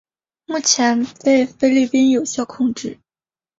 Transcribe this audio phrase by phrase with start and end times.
[0.47, 2.97] 目前被菲律宾有效控制。